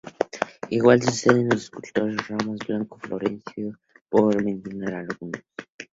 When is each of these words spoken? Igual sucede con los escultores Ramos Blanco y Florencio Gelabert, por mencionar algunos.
Igual 0.71 0.99
sucede 1.03 1.37
con 1.41 1.49
los 1.51 1.63
escultores 1.65 2.27
Ramos 2.27 2.57
Blanco 2.67 2.97
y 3.03 3.07
Florencio 3.07 3.45
Gelabert, 4.09 4.09
por 4.09 4.43
mencionar 4.43 4.93
algunos. 4.95 5.43